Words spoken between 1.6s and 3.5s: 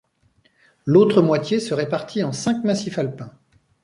répartit en cinq massifs alpins.